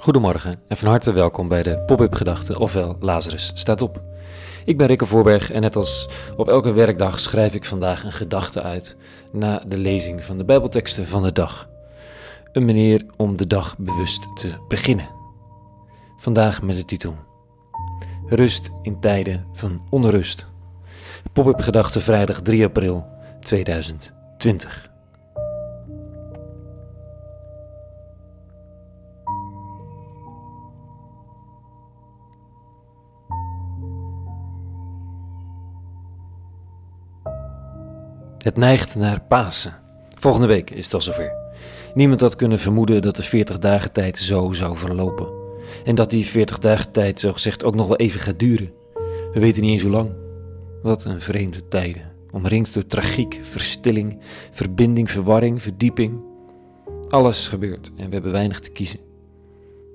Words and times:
Goedemorgen 0.00 0.60
en 0.68 0.76
van 0.76 0.88
harte 0.88 1.12
welkom 1.12 1.48
bij 1.48 1.62
de 1.62 1.78
Pop-up 1.78 2.14
Gedachten, 2.14 2.58
ofwel 2.58 2.96
Lazarus 3.00 3.52
staat 3.54 3.82
op. 3.82 4.02
Ik 4.64 4.76
ben 4.76 4.86
Rikke 4.86 5.06
Voorberg 5.06 5.50
en 5.52 5.60
net 5.60 5.76
als 5.76 6.08
op 6.36 6.48
elke 6.48 6.72
werkdag 6.72 7.18
schrijf 7.18 7.54
ik 7.54 7.64
vandaag 7.64 8.04
een 8.04 8.12
gedachte 8.12 8.62
uit 8.62 8.96
na 9.32 9.62
de 9.66 9.78
lezing 9.78 10.24
van 10.24 10.38
de 10.38 10.44
Bijbelteksten 10.44 11.06
van 11.06 11.22
de 11.22 11.32
dag. 11.32 11.68
Een 12.52 12.64
manier 12.64 13.06
om 13.16 13.36
de 13.36 13.46
dag 13.46 13.78
bewust 13.78 14.36
te 14.36 14.52
beginnen. 14.68 15.08
Vandaag 16.16 16.62
met 16.62 16.76
de 16.76 16.84
titel 16.84 17.14
Rust 18.26 18.70
in 18.82 19.00
tijden 19.00 19.46
van 19.52 19.86
onrust. 19.90 20.46
Pop-up 21.32 21.60
Gedachten 21.60 22.00
vrijdag 22.00 22.42
3 22.42 22.64
april 22.64 23.06
2020. 23.40 24.89
Het 38.40 38.56
neigt 38.56 38.94
naar 38.94 39.20
Pasen. 39.20 39.78
Volgende 40.18 40.46
week 40.46 40.70
is 40.70 40.84
het 40.84 40.94
al 40.94 41.00
zover. 41.00 41.32
Niemand 41.94 42.20
had 42.20 42.36
kunnen 42.36 42.58
vermoeden 42.58 43.02
dat 43.02 43.16
de 43.16 43.22
40 43.22 43.58
dagen 43.58 43.92
tijd 43.92 44.18
zo 44.18 44.52
zou 44.52 44.76
verlopen. 44.76 45.28
En 45.84 45.94
dat 45.94 46.10
die 46.10 46.26
40 46.26 46.58
dagen 46.58 46.90
tijd 46.90 47.20
zogezegd 47.20 47.64
ook 47.64 47.74
nog 47.74 47.86
wel 47.86 47.96
even 47.96 48.20
gaat 48.20 48.38
duren. 48.38 48.72
We 49.32 49.40
weten 49.40 49.62
niet 49.62 49.70
eens 49.70 49.82
hoe 49.82 49.90
lang. 49.90 50.10
Wat 50.82 51.04
een 51.04 51.20
vreemde 51.20 51.68
tijden. 51.68 52.02
Omringd 52.30 52.74
door 52.74 52.86
tragiek, 52.86 53.38
verstilling, 53.42 54.18
verbinding, 54.50 55.10
verwarring, 55.10 55.62
verdieping. 55.62 56.20
Alles 57.08 57.48
gebeurt 57.48 57.90
en 57.96 58.06
we 58.06 58.12
hebben 58.12 58.32
weinig 58.32 58.60
te 58.60 58.70
kiezen. 58.70 59.00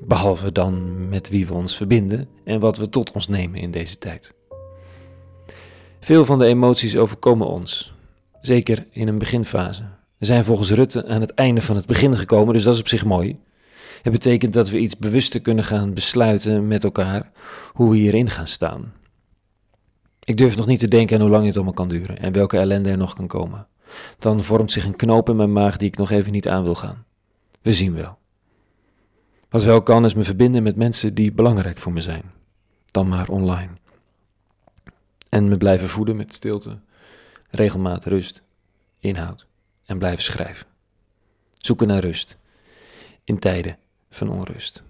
Behalve 0.01 0.51
dan 0.51 1.07
met 1.09 1.29
wie 1.29 1.47
we 1.47 1.53
ons 1.53 1.77
verbinden 1.77 2.27
en 2.43 2.59
wat 2.59 2.77
we 2.77 2.89
tot 2.89 3.11
ons 3.11 3.27
nemen 3.27 3.59
in 3.59 3.71
deze 3.71 3.97
tijd. 3.97 4.33
Veel 5.99 6.25
van 6.25 6.39
de 6.39 6.45
emoties 6.45 6.97
overkomen 6.97 7.47
ons, 7.47 7.94
zeker 8.45 8.85
in 8.91 9.07
een 9.07 9.17
beginfase. 9.17 9.83
We 10.17 10.25
zijn 10.25 10.43
volgens 10.43 10.71
Rutte 10.71 11.07
aan 11.07 11.21
het 11.21 11.33
einde 11.33 11.61
van 11.61 11.75
het 11.75 11.85
begin 11.85 12.17
gekomen, 12.17 12.53
dus 12.53 12.63
dat 12.63 12.73
is 12.73 12.79
op 12.79 12.87
zich 12.87 13.05
mooi. 13.05 13.39
Het 14.01 14.13
betekent 14.13 14.53
dat 14.53 14.69
we 14.69 14.79
iets 14.79 14.97
bewuster 14.97 15.41
kunnen 15.41 15.63
gaan 15.63 15.93
besluiten 15.93 16.67
met 16.67 16.83
elkaar 16.83 17.31
hoe 17.73 17.89
we 17.89 17.97
hierin 17.97 18.29
gaan 18.29 18.47
staan. 18.47 18.93
Ik 20.23 20.37
durf 20.37 20.55
nog 20.55 20.65
niet 20.65 20.79
te 20.79 20.87
denken 20.87 21.15
aan 21.15 21.21
hoe 21.21 21.31
lang 21.31 21.45
dit 21.45 21.55
allemaal 21.55 21.73
kan 21.73 21.87
duren 21.87 22.19
en 22.19 22.31
welke 22.31 22.57
ellende 22.57 22.89
er 22.89 22.97
nog 22.97 23.15
kan 23.15 23.27
komen. 23.27 23.67
Dan 24.19 24.43
vormt 24.43 24.71
zich 24.71 24.85
een 24.85 24.95
knoop 24.95 25.29
in 25.29 25.35
mijn 25.35 25.53
maag 25.53 25.77
die 25.77 25.87
ik 25.87 25.97
nog 25.97 26.11
even 26.11 26.31
niet 26.31 26.47
aan 26.47 26.63
wil 26.63 26.75
gaan. 26.75 27.05
We 27.61 27.73
zien 27.73 27.93
wel. 27.93 28.17
Wat 29.49 29.63
wel 29.63 29.81
kan 29.81 30.05
is 30.05 30.13
me 30.13 30.23
verbinden 30.23 30.63
met 30.63 30.75
mensen 30.75 31.13
die 31.13 31.31
belangrijk 31.31 31.77
voor 31.77 31.93
me 31.93 32.01
zijn. 32.01 32.23
Dan 32.91 33.07
maar 33.07 33.29
online. 33.29 33.71
En 35.29 35.47
me 35.47 35.57
blijven 35.57 35.89
voeden 35.89 36.15
met 36.15 36.33
stilte, 36.33 36.79
regelmaat, 37.55 38.05
rust, 38.05 38.43
inhoud 38.99 39.45
en 39.85 39.97
blijven 39.97 40.23
schrijven. 40.23 40.67
Zoeken 41.53 41.87
naar 41.87 42.01
rust 42.01 42.37
in 43.23 43.39
tijden 43.39 43.77
van 44.09 44.29
onrust. 44.29 44.83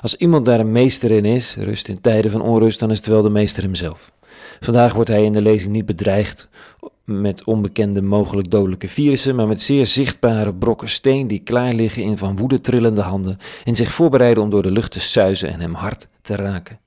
Als 0.00 0.14
iemand 0.14 0.44
daar 0.44 0.60
een 0.60 0.72
meester 0.72 1.10
in 1.10 1.24
is, 1.24 1.54
rust 1.56 1.88
in 1.88 2.00
tijden 2.00 2.30
van 2.30 2.40
onrust, 2.40 2.78
dan 2.78 2.90
is 2.90 2.96
het 2.96 3.06
wel 3.06 3.22
de 3.22 3.30
meester 3.30 3.62
hemzelf. 3.62 4.12
Vandaag 4.60 4.94
wordt 4.94 5.10
hij 5.10 5.24
in 5.24 5.32
de 5.32 5.42
lezing 5.42 5.72
niet 5.72 5.86
bedreigd 5.86 6.48
met 7.04 7.44
onbekende 7.44 8.02
mogelijk 8.02 8.50
dodelijke 8.50 8.88
virussen, 8.88 9.34
maar 9.34 9.46
met 9.46 9.62
zeer 9.62 9.86
zichtbare 9.86 10.54
brokken 10.54 10.88
steen 10.88 11.26
die 11.26 11.38
klaar 11.38 11.72
liggen 11.72 12.02
in 12.02 12.18
van 12.18 12.36
woede 12.36 12.60
trillende 12.60 13.00
handen 13.00 13.38
en 13.64 13.74
zich 13.74 13.92
voorbereiden 13.92 14.42
om 14.42 14.50
door 14.50 14.62
de 14.62 14.70
lucht 14.70 14.90
te 14.90 15.00
suizen 15.00 15.48
en 15.52 15.60
hem 15.60 15.74
hard 15.74 16.08
te 16.20 16.36
raken. 16.36 16.80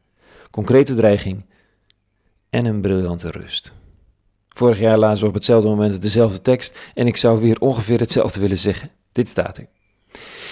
Concrete 0.51 0.95
dreiging 0.95 1.45
en 2.53 2.65
een 2.65 2.81
briljante 2.81 3.27
rust. 3.27 3.73
Vorig 4.49 4.79
jaar 4.79 4.97
lazen 4.97 5.21
we 5.23 5.27
op 5.27 5.33
hetzelfde 5.33 5.69
moment 5.69 6.01
dezelfde 6.01 6.41
tekst 6.41 6.79
en 6.93 7.07
ik 7.07 7.17
zou 7.17 7.41
weer 7.41 7.59
ongeveer 7.59 7.99
hetzelfde 7.99 8.39
willen 8.39 8.57
zeggen. 8.57 8.89
Dit 9.11 9.27
staat 9.27 9.57
er. 9.57 9.67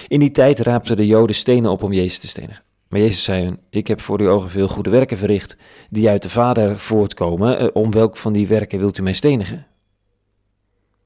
In 0.07 0.19
die 0.19 0.31
tijd 0.31 0.59
raapten 0.59 0.97
de 0.97 1.07
Joden 1.07 1.35
stenen 1.35 1.71
op 1.71 1.83
om 1.83 1.93
Jezus 1.93 2.19
te 2.19 2.27
stenigen. 2.27 2.63
Maar 2.87 2.99
Jezus 2.99 3.23
zei 3.23 3.43
hun: 3.43 3.59
Ik 3.69 3.87
heb 3.87 4.01
voor 4.01 4.19
uw 4.19 4.29
ogen 4.29 4.49
veel 4.49 4.67
goede 4.67 4.89
werken 4.89 5.17
verricht, 5.17 5.57
die 5.89 6.09
uit 6.09 6.21
de 6.21 6.29
Vader 6.29 6.77
voortkomen. 6.77 7.57
Eh, 7.57 7.67
om 7.73 7.91
welk 7.91 8.17
van 8.17 8.33
die 8.33 8.47
werken 8.47 8.79
wilt 8.79 8.97
u 8.97 9.01
mij 9.01 9.13
stenigen? 9.13 9.67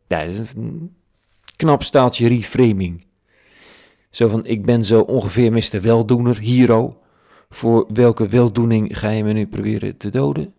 Ja, 0.07 0.19
is 0.19 0.37
een 0.37 0.95
knap 1.55 1.83
staaltje 1.83 2.27
reframing. 2.27 3.05
Zo 4.09 4.27
van: 4.27 4.45
Ik 4.45 4.65
ben 4.65 4.83
zo 4.83 4.99
ongeveer 4.99 5.51
Mr. 5.51 5.81
Weldoener, 5.81 6.39
hero. 6.39 6.99
Voor 7.49 7.85
welke 7.93 8.27
weldoening 8.27 8.99
ga 8.99 9.09
je 9.09 9.23
me 9.23 9.33
nu 9.33 9.47
proberen 9.47 9.97
te 9.97 10.09
doden? 10.09 10.54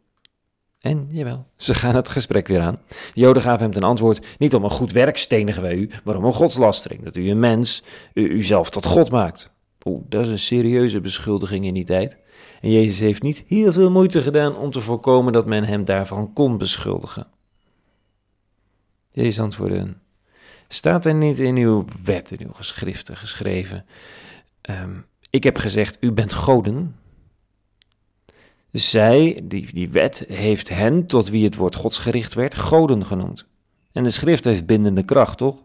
En 0.86 1.06
jawel, 1.10 1.46
ze 1.56 1.74
gaan 1.74 1.94
het 1.94 2.08
gesprek 2.08 2.46
weer 2.46 2.60
aan. 2.60 2.78
De 2.88 3.20
Joden 3.20 3.42
gaven 3.42 3.62
hem 3.62 3.72
ten 3.72 3.82
antwoord: 3.82 4.26
Niet 4.38 4.54
om 4.54 4.64
een 4.64 4.70
goed 4.70 4.92
werk 4.92 5.16
stenigen 5.16 5.62
wij 5.62 5.74
u, 5.74 5.90
maar 6.04 6.16
om 6.16 6.24
een 6.24 6.32
godslastering. 6.32 7.04
Dat 7.04 7.16
u 7.16 7.30
een 7.30 7.38
mens, 7.38 7.82
u, 8.14 8.28
uzelf 8.28 8.70
tot 8.70 8.86
God 8.86 9.10
maakt. 9.10 9.52
Oeh, 9.84 10.04
dat 10.08 10.24
is 10.24 10.30
een 10.30 10.38
serieuze 10.38 11.00
beschuldiging 11.00 11.64
in 11.64 11.74
die 11.74 11.84
tijd. 11.84 12.18
En 12.60 12.70
Jezus 12.70 12.98
heeft 12.98 13.22
niet 13.22 13.44
heel 13.46 13.72
veel 13.72 13.90
moeite 13.90 14.22
gedaan 14.22 14.56
om 14.56 14.70
te 14.70 14.80
voorkomen 14.80 15.32
dat 15.32 15.46
men 15.46 15.64
hem 15.64 15.84
daarvan 15.84 16.32
kon 16.32 16.58
beschuldigen. 16.58 17.26
Jezus 19.10 19.40
antwoordde: 19.40 19.94
Staat 20.68 21.04
er 21.04 21.14
niet 21.14 21.38
in 21.38 21.56
uw 21.56 21.84
wet, 22.04 22.30
in 22.30 22.46
uw 22.46 22.52
geschriften 22.52 23.16
geschreven? 23.16 23.84
Um, 24.70 25.06
ik 25.30 25.44
heb 25.44 25.58
gezegd: 25.58 25.96
U 26.00 26.12
bent 26.12 26.32
goden. 26.32 26.94
Zij, 28.78 29.40
die, 29.44 29.72
die 29.72 29.88
wet, 29.88 30.24
heeft 30.28 30.68
hen, 30.68 31.06
tot 31.06 31.28
wie 31.28 31.44
het 31.44 31.54
woord 31.54 31.74
godsgericht 31.74 32.34
werd, 32.34 32.54
goden 32.54 33.06
genoemd. 33.06 33.46
En 33.92 34.02
de 34.02 34.10
schrift 34.10 34.44
heeft 34.44 34.66
bindende 34.66 35.02
kracht, 35.02 35.38
toch? 35.38 35.62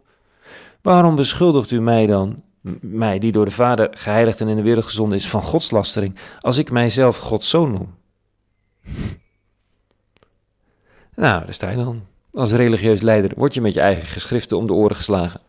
Waarom 0.82 1.16
beschuldigt 1.16 1.72
u 1.72 1.82
mij 1.82 2.06
dan, 2.06 2.44
mij 2.82 3.20
die 3.20 3.32
door 3.32 3.46
de 3.46 3.52
Vader 3.52 3.88
geheiligd 3.92 4.42
en 4.42 4.48
in 4.48 4.56
de 4.56 4.62
wereld 4.62 4.86
gezonden 4.86 5.18
is, 5.18 5.28
van 5.28 5.42
godslastering, 5.42 6.16
als 6.40 6.58
ik 6.58 6.72
mijzelf 6.72 7.18
Gods 7.18 7.50
zoon 7.50 7.72
noem? 7.72 7.94
Nou, 11.16 11.44
daar 11.44 11.54
sta 11.54 11.70
je 11.70 11.78
dan. 11.78 12.02
Als 12.34 12.52
religieus 12.52 13.02
leider 13.02 13.32
word 13.36 13.54
je 13.54 13.62
met 13.62 13.74
je 13.74 13.82
eigen 13.82 14.06
geschriften 14.06 14.58
om 14.58 14.68
de 14.68 14.74
oren 14.74 14.96
geslagen. 14.96 15.40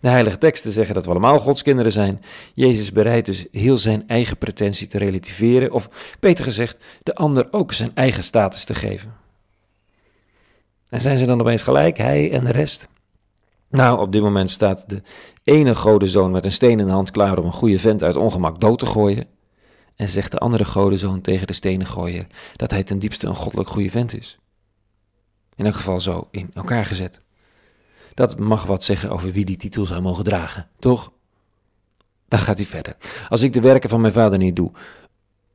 De 0.00 0.08
heilige 0.08 0.38
teksten 0.38 0.72
zeggen 0.72 0.94
dat 0.94 1.04
we 1.04 1.10
allemaal 1.10 1.38
Gods 1.38 1.62
kinderen 1.62 1.92
zijn. 1.92 2.22
Jezus 2.54 2.92
bereidt 2.92 3.26
dus 3.26 3.46
heel 3.52 3.78
zijn 3.78 4.08
eigen 4.08 4.36
pretentie 4.36 4.86
te 4.86 4.98
relativeren, 4.98 5.72
of 5.72 5.88
beter 6.20 6.44
gezegd, 6.44 6.76
de 7.02 7.14
ander 7.14 7.48
ook 7.50 7.72
zijn 7.72 7.90
eigen 7.94 8.22
status 8.22 8.64
te 8.64 8.74
geven. 8.74 9.14
En 10.88 11.00
zijn 11.00 11.18
ze 11.18 11.26
dan 11.26 11.40
opeens 11.40 11.62
gelijk, 11.62 11.96
hij 11.96 12.32
en 12.32 12.44
de 12.44 12.52
rest? 12.52 12.88
Nou, 13.70 14.00
op 14.00 14.12
dit 14.12 14.22
moment 14.22 14.50
staat 14.50 14.88
de 14.88 15.02
ene 15.44 15.74
godenzoon 15.74 16.30
met 16.30 16.44
een 16.44 16.52
steen 16.52 16.80
in 16.80 16.86
de 16.86 16.92
hand 16.92 17.10
klaar 17.10 17.38
om 17.38 17.44
een 17.44 17.52
goede 17.52 17.78
vent 17.78 18.02
uit 18.02 18.16
ongemak 18.16 18.60
dood 18.60 18.78
te 18.78 18.86
gooien. 18.86 19.26
En 19.96 20.08
zegt 20.08 20.30
de 20.30 20.38
andere 20.38 20.64
godenzoon 20.64 21.20
tegen 21.20 21.46
de 21.46 21.52
stenen 21.52 21.86
gooier 21.86 22.26
dat 22.56 22.70
hij 22.70 22.82
ten 22.82 22.98
diepste 22.98 23.26
een 23.26 23.34
goddelijk 23.34 23.68
goede 23.68 23.90
vent 23.90 24.16
is. 24.16 24.38
In 25.54 25.64
elk 25.64 25.74
geval 25.74 26.00
zo 26.00 26.28
in 26.30 26.50
elkaar 26.54 26.84
gezet. 26.84 27.20
Dat 28.18 28.38
mag 28.38 28.66
wat 28.66 28.84
zeggen 28.84 29.10
over 29.10 29.32
wie 29.32 29.44
die 29.44 29.56
titel 29.56 29.86
zou 29.86 30.00
mogen 30.00 30.24
dragen, 30.24 30.68
toch? 30.78 31.12
Dan 32.28 32.38
gaat 32.38 32.56
hij 32.56 32.66
verder. 32.66 32.96
Als 33.28 33.42
ik 33.42 33.52
de 33.52 33.60
werken 33.60 33.88
van 33.88 34.00
mijn 34.00 34.12
vader 34.12 34.38
niet 34.38 34.56
doe, 34.56 34.70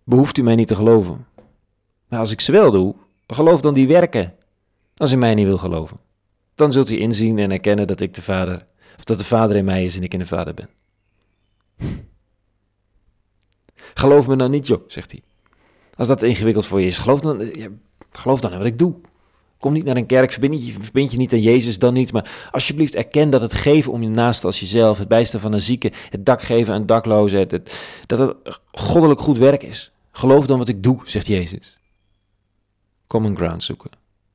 behoeft 0.03 0.37
u 0.37 0.43
mij 0.43 0.55
niet 0.55 0.67
te 0.67 0.75
geloven. 0.75 1.25
Maar 2.07 2.19
als 2.19 2.31
ik 2.31 2.41
ze 2.41 2.51
wel 2.51 2.71
doe, 2.71 2.95
geloof 3.27 3.61
dan 3.61 3.73
die 3.73 3.87
werken. 3.87 4.35
Als 4.97 5.11
u 5.11 5.15
mij 5.15 5.33
niet 5.33 5.45
wil 5.45 5.57
geloven, 5.57 5.97
dan 6.55 6.71
zult 6.71 6.89
u 6.89 6.99
inzien 6.99 7.39
en 7.39 7.51
erkennen 7.51 7.87
dat 7.87 7.99
ik 7.99 8.13
de 8.13 8.21
vader, 8.21 8.65
of 8.97 9.03
dat 9.03 9.17
de 9.17 9.25
vader 9.25 9.55
in 9.55 9.65
mij 9.65 9.85
is 9.85 9.95
en 9.95 10.03
ik 10.03 10.13
in 10.13 10.19
de 10.19 10.25
vader 10.25 10.53
ben. 10.53 10.69
Geloof 13.93 14.27
me 14.27 14.35
dan 14.35 14.51
niet, 14.51 14.67
joh, 14.67 14.83
zegt 14.87 15.11
hij. 15.11 15.23
Als 15.95 16.07
dat 16.07 16.23
ingewikkeld 16.23 16.65
voor 16.65 16.81
je 16.81 16.87
is, 16.87 16.97
geloof 16.97 17.19
dan, 17.19 17.49
ja, 17.53 17.67
geloof 18.11 18.41
dan 18.41 18.51
in 18.51 18.57
wat 18.57 18.67
ik 18.67 18.77
doe. 18.77 18.95
Kom 19.63 19.73
niet 19.73 19.85
naar 19.85 19.95
een 19.95 20.05
kerk, 20.05 20.31
verbind 20.31 21.11
je, 21.11 21.17
niet 21.17 21.33
aan 21.33 21.41
Jezus 21.41 21.79
dan 21.79 21.93
niet. 21.93 22.11
Maar 22.11 22.49
alsjeblieft 22.51 22.95
erken 22.95 23.29
dat 23.29 23.41
het 23.41 23.53
geven 23.53 23.91
om 23.91 24.01
je 24.01 24.09
naast 24.09 24.43
als 24.43 24.59
jezelf, 24.59 24.97
het 24.97 25.07
bijstaan 25.07 25.39
van 25.39 25.53
een 25.53 25.61
zieke, 25.61 25.91
het 26.09 26.25
dak 26.25 26.41
geven 26.41 26.73
aan 26.73 26.85
daklozen, 26.85 27.39
het, 27.39 27.51
dat 28.05 28.19
het 28.19 28.59
goddelijk 28.71 29.19
goed 29.19 29.37
werk 29.37 29.63
is. 29.63 29.91
Geloof 30.11 30.45
dan 30.45 30.57
wat 30.57 30.67
ik 30.67 30.83
doe, 30.83 31.01
zegt 31.03 31.27
Jezus. 31.27 31.77
Common 33.07 33.35
ground 33.35 33.63
zoeken, 33.63 33.89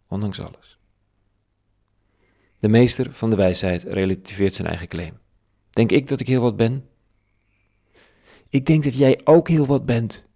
ondanks 0.09 0.41
alles. 0.41 0.79
De 2.59 2.69
meester 2.69 3.13
van 3.13 3.31
de 3.31 3.37
wijsheid 3.37 3.83
relativeert 3.83 4.55
zijn 4.55 4.69
eigen 4.69 4.89
claim. 4.89 5.19
Denk 5.71 5.93
ik 5.93 6.09
dat 6.09 6.21
ik 6.21 6.27
heel 6.27 6.43
wat 6.43 6.57
ben? 6.57 6.89
Ik 8.49 8.67
denk 8.67 8.85
dat 8.85 8.95
jij 8.95 9.21
ook 9.25 9.49
heel 9.49 9.67
wat 9.67 9.85
bent. 9.85 10.28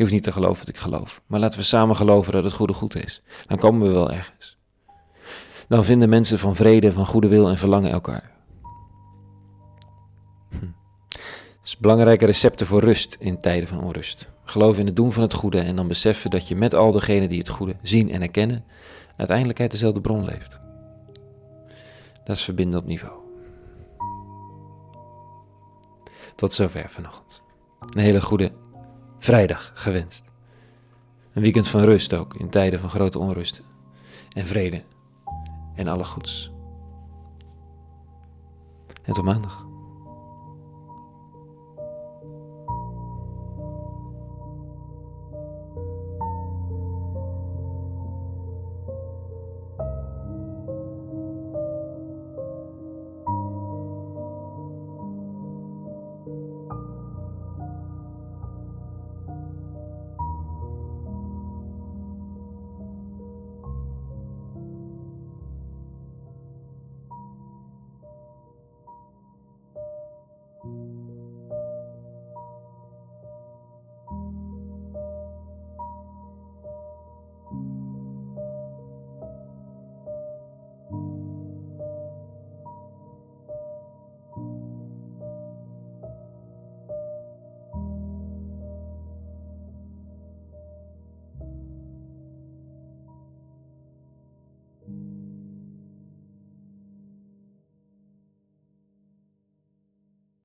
Je 0.00 0.06
hoeft 0.06 0.18
niet 0.18 0.24
te 0.24 0.32
geloven 0.32 0.58
dat 0.58 0.68
ik 0.68 0.80
geloof. 0.80 1.22
Maar 1.26 1.40
laten 1.40 1.58
we 1.58 1.64
samen 1.64 1.96
geloven 1.96 2.32
dat 2.32 2.44
het 2.44 2.52
goede 2.52 2.72
goed 2.72 2.96
is. 3.04 3.22
Dan 3.46 3.58
komen 3.58 3.86
we 3.86 3.92
wel 3.92 4.12
ergens. 4.12 4.58
Dan 5.68 5.84
vinden 5.84 6.08
mensen 6.08 6.38
van 6.38 6.56
vrede, 6.56 6.92
van 6.92 7.06
goede 7.06 7.28
wil 7.28 7.48
en 7.48 7.58
verlangen 7.58 7.90
elkaar. 7.90 8.30
belangrijke 11.78 12.26
recepten 12.26 12.66
voor 12.66 12.80
rust 12.80 13.16
in 13.18 13.38
tijden 13.38 13.68
van 13.68 13.82
onrust. 13.82 14.30
Geloof 14.44 14.78
in 14.78 14.86
het 14.86 14.96
doen 14.96 15.12
van 15.12 15.22
het 15.22 15.32
goede 15.32 15.60
en 15.60 15.76
dan 15.76 15.88
beseffen 15.88 16.30
dat 16.30 16.48
je 16.48 16.56
met 16.56 16.74
al 16.74 16.92
degenen 16.92 17.28
die 17.28 17.38
het 17.38 17.48
goede 17.48 17.76
zien 17.82 18.10
en 18.10 18.22
erkennen, 18.22 18.64
uiteindelijk 19.16 19.60
uit 19.60 19.70
dezelfde 19.70 20.00
bron 20.00 20.24
leeft. 20.24 20.60
Dat 22.24 22.36
is 22.36 22.44
verbinden 22.44 22.78
op 22.78 22.86
niveau. 22.86 23.18
Tot 26.34 26.52
zover 26.52 26.88
vanochtend. 26.88 27.42
Een 27.80 28.00
hele 28.00 28.20
goede 28.20 28.52
vrijdag 29.20 29.72
gewenst. 29.74 30.24
Een 31.32 31.42
weekend 31.42 31.68
van 31.68 31.84
rust 31.84 32.14
ook 32.14 32.34
in 32.34 32.50
tijden 32.50 32.80
van 32.80 32.88
grote 32.88 33.18
onrust 33.18 33.62
en 34.32 34.46
vrede 34.46 34.82
en 35.74 35.88
alle 35.88 36.04
goeds. 36.04 36.52
En 39.02 39.12
tot 39.12 39.24
maandag. 39.24 39.69